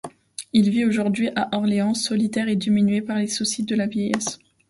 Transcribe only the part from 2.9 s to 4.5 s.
par les soucis de la vieillesse.